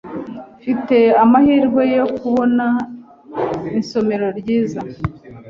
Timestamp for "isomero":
3.81-4.27